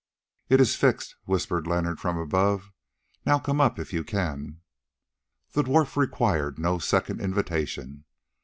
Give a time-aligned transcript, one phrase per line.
[0.49, 2.71] "It is fixed," whispered Leonard from above.
[3.23, 4.61] "Now come up if you can."
[5.51, 8.05] The dwarf required no second invitation.